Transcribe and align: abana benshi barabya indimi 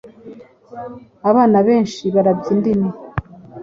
abana 1.29 1.57
benshi 1.67 2.03
barabya 2.15 2.49
indimi 2.55 2.89